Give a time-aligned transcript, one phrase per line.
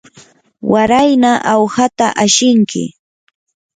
[0.71, 2.83] warayna awhata ashinki.